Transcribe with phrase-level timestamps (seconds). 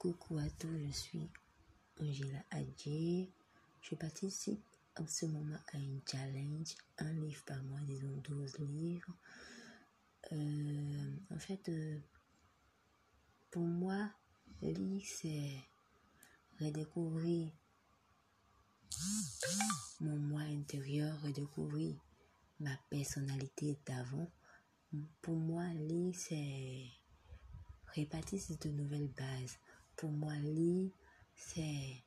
[0.00, 1.30] Coucou à tous, je suis
[2.00, 3.30] Angela Adjé.
[3.82, 4.64] Je participe
[4.98, 9.12] en ce moment à une challenge, un livre par mois, disons 12 livres.
[10.32, 11.98] Euh, en fait, euh,
[13.50, 14.10] pour moi,
[14.62, 15.60] lire, c'est
[16.58, 17.52] redécouvrir
[20.00, 21.94] mon moi intérieur, redécouvrir
[22.58, 24.30] ma personnalité d'avant.
[25.20, 26.86] Pour moi, lire, c'est
[27.94, 29.58] répartir de nouvelles bases.
[30.00, 30.88] Pour moi, lire,
[31.36, 32.02] c'est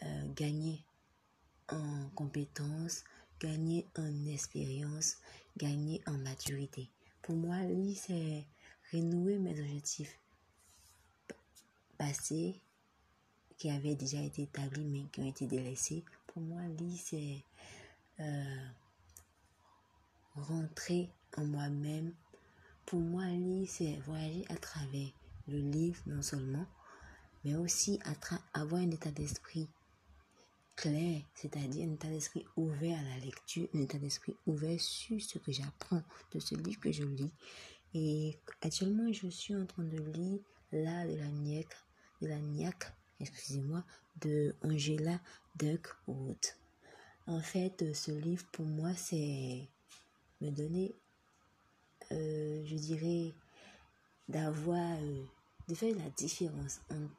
[0.00, 0.84] euh, gagner
[1.68, 3.02] en compétences,
[3.40, 5.16] gagner en expérience,
[5.56, 6.88] gagner en maturité.
[7.20, 8.46] Pour moi, lire, c'est
[8.92, 10.20] renouer mes objectifs
[11.98, 12.60] passés
[13.58, 16.04] qui avaient déjà été établis mais qui ont été délaissés.
[16.28, 17.42] Pour moi, lire, c'est
[18.20, 18.68] euh,
[20.36, 22.14] rentrer en moi-même.
[22.86, 25.10] Pour moi, lire, c'est voyager à travers
[25.50, 26.66] le livre non seulement,
[27.44, 27.98] mais aussi
[28.52, 29.68] avoir un état d'esprit
[30.76, 35.38] clair, c'est-à-dire un état d'esprit ouvert à la lecture, un état d'esprit ouvert sur ce
[35.38, 37.32] que j'apprends de ce livre que je lis.
[37.92, 40.40] Et actuellement, je suis en train de lire
[40.72, 41.76] là de la niaque,
[42.22, 43.84] de la niaque, excusez-moi,
[44.20, 45.20] de Angela
[45.56, 46.38] Duckwood.
[47.26, 49.68] En fait, ce livre pour moi, c'est
[50.40, 50.94] me donner,
[52.12, 53.34] euh, je dirais,
[54.28, 55.24] d'avoir, euh,
[55.70, 57.14] de faire la différence entre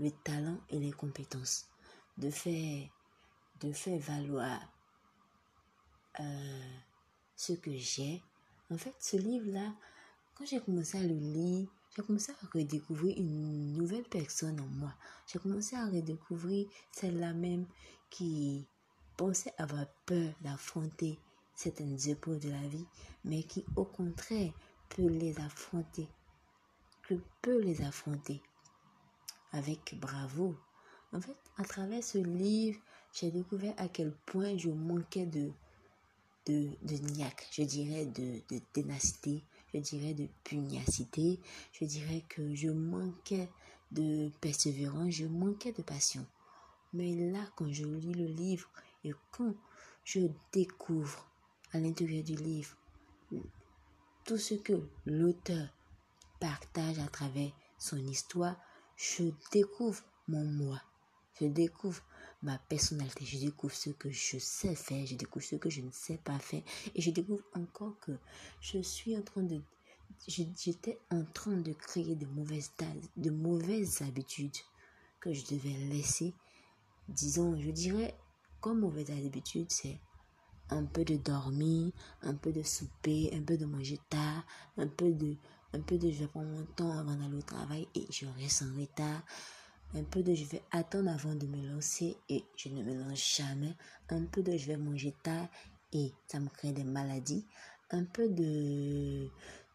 [0.00, 1.66] le talent et les compétences
[2.18, 2.88] de faire,
[3.60, 4.60] de faire valoir
[6.18, 6.72] euh,
[7.36, 8.22] ce que j'ai.
[8.70, 9.72] En fait, ce livre-là,
[10.34, 14.92] quand j'ai commencé à le lire, j'ai commencé à redécouvrir une nouvelle personne en moi.
[15.28, 17.66] J'ai commencé à redécouvrir celle-là même
[18.10, 18.66] qui
[19.16, 21.20] pensait avoir peur d'affronter
[21.54, 22.86] certaines épreuves de la vie,
[23.24, 24.52] mais qui au contraire
[24.88, 26.08] peut les affronter,
[27.08, 28.42] que peut les affronter
[29.52, 30.56] avec bravo,
[31.12, 32.80] en fait, à travers ce livre,
[33.12, 35.52] j'ai découvert à quel point je manquais de,
[36.46, 41.38] de, de niaque, je dirais de, de ténacité, je dirais de pugnacité,
[41.72, 43.48] je dirais que je manquais
[43.92, 46.26] de persévérance, je manquais de passion.
[46.92, 48.68] Mais là, quand je lis le livre
[49.04, 49.54] et quand
[50.04, 50.20] je
[50.52, 51.26] découvre
[51.72, 52.76] à l'intérieur du livre
[54.24, 55.68] tout ce que l'auteur
[56.44, 58.54] partage à travers son histoire,
[58.96, 60.78] je découvre mon moi.
[61.40, 62.02] Je découvre
[62.42, 65.90] ma personnalité, je découvre ce que je sais faire, je découvre ce que je ne
[65.90, 66.62] sais pas faire.
[66.94, 68.12] Et je découvre encore que
[68.60, 69.62] je suis en train de...
[70.28, 72.72] J'étais en train de créer de mauvaises,
[73.16, 74.58] de mauvaises habitudes
[75.20, 76.34] que je devais laisser.
[77.08, 78.14] Disons, je dirais,
[78.60, 79.98] comme mauvaise habitude, c'est
[80.68, 81.90] un peu de dormir,
[82.20, 84.46] un peu de souper, un peu de manger tard,
[84.76, 85.36] un peu de,
[85.74, 88.62] un peu de je vais prendre mon temps avant d'aller au travail et je reste
[88.62, 89.22] en retard
[89.94, 93.36] un peu de je vais attendre avant de me lancer et je ne me lance
[93.36, 93.74] jamais,
[94.10, 95.46] un peu de je vais manger tard
[95.92, 97.44] et ça me crée des maladies,
[97.90, 99.28] un peu de,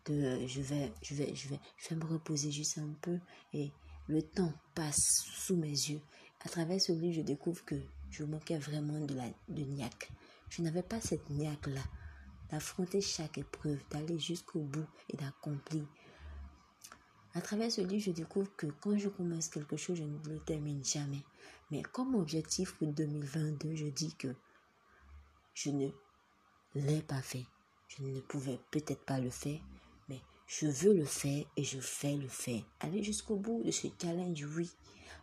[0.07, 3.17] je, vais, je, vais, je, vais, je vais me reposer juste un peu
[3.53, 3.71] et
[4.07, 6.01] le temps passe sous mes yeux.
[6.45, 7.75] À travers ce livre, je découvre que
[8.09, 10.09] je manquais vraiment de la de niaque.
[10.49, 11.83] Je n'avais pas cette niaque-là
[12.51, 15.85] d'affronter chaque épreuve, d'aller jusqu'au bout et d'accomplir
[17.35, 20.39] à travers ce livre, je découvre que quand je commence quelque chose, je ne le
[20.39, 21.23] termine jamais.
[21.69, 24.35] Mais comme objectif pour 2022, je dis que
[25.53, 25.89] je ne
[26.73, 27.45] l'ai pas fait.
[27.87, 29.59] Je ne pouvais peut-être pas le faire,
[30.49, 32.63] je veux le faire et je fais le faire.
[32.79, 34.71] Aller jusqu'au bout de ce challenge, oui.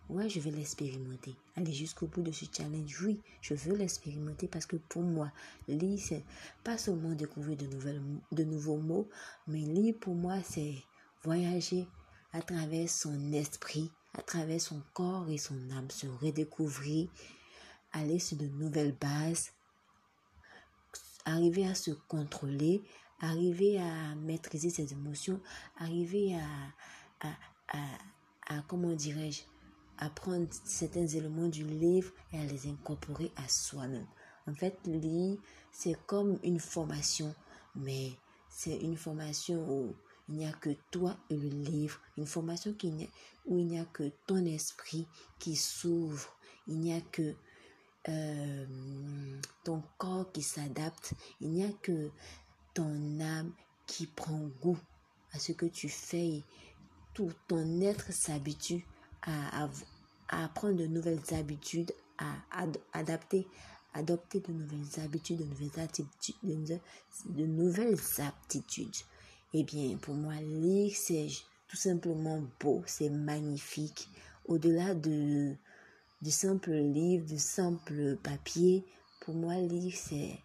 [0.08, 1.34] Ouais, je vais l'expérimenter.
[1.56, 5.32] Aller jusqu'au bout de ce challenge, oui, je veux l'expérimenter parce que pour moi,
[5.66, 6.22] lire, c'est
[6.62, 8.00] pas seulement découvrir de, nouvelles,
[8.30, 9.08] de nouveaux mots,
[9.48, 10.76] mais lire pour moi, c'est
[11.24, 11.88] voyager
[12.32, 17.08] à travers son esprit, à travers son corps et son âme, se redécouvrir,
[17.90, 19.50] aller sur de nouvelles bases,
[21.24, 22.84] arriver à se contrôler,
[23.20, 25.40] arriver à maîtriser ses émotions,
[25.78, 26.36] arriver
[27.20, 27.78] à, à,
[28.48, 29.42] à, comment dirais-je,
[29.98, 34.06] à prendre certains éléments du livre et à les incorporer à soi-même.
[34.46, 35.38] En fait, lire,
[35.72, 37.34] c'est comme une formation,
[37.74, 38.12] mais
[38.48, 39.94] c'est une formation où
[40.28, 42.00] il n'y a que toi et le livre.
[42.16, 42.74] Une formation
[43.46, 45.06] où il n'y a que ton esprit
[45.38, 46.36] qui s'ouvre.
[46.66, 47.34] Il n'y a que
[48.08, 48.66] euh,
[49.64, 51.14] ton corps qui s'adapte.
[51.40, 52.10] Il n'y a que
[52.76, 53.52] ton âme
[53.86, 54.78] qui prend goût
[55.32, 56.42] à ce que tu fais.
[57.14, 58.84] Tout ton être s'habitue
[59.22, 59.68] à, à,
[60.28, 63.48] à, de nouvelles habitudes, à, adapter
[63.94, 66.80] adopter de nouvelles habitudes, de nouvelles attitudes,
[67.24, 68.94] de nouvelles aptitudes.
[69.54, 71.28] Eh bien, pour moi, lire, c'est
[71.66, 74.10] tout simplement beau, c'est magnifique.
[74.44, 75.54] Au-delà de,
[76.20, 78.84] du simple livre, du simple papier,
[79.20, 80.38] pour moi, lire, c'est,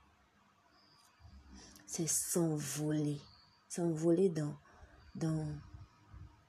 [1.91, 3.19] c'est s'envoler.
[3.67, 4.55] S'envoler dans,
[5.13, 5.45] dans,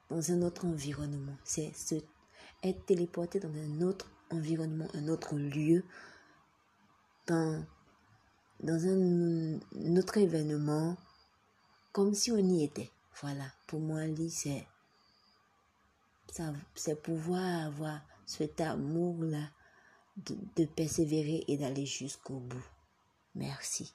[0.09, 1.37] dans un autre environnement.
[1.43, 1.97] C'est se,
[2.63, 5.85] être téléporté dans un autre environnement, un autre lieu,
[7.27, 7.67] dans,
[8.61, 9.59] dans un,
[9.97, 10.97] autre événement,
[11.91, 12.93] comme si on y était.
[13.21, 14.65] Voilà, pour moi, c'est,
[16.77, 19.51] c'est pouvoir avoir cet amour-là
[20.57, 22.65] de persévérer et d'aller jusqu'au bout.
[23.35, 23.93] Merci.